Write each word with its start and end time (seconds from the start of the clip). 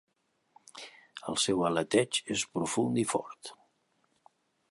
Els 1.33 1.43
seu 1.49 1.61
aleteig 1.69 2.21
és 2.37 2.47
profund 2.57 2.99
i 3.05 3.05
fort. 3.13 3.53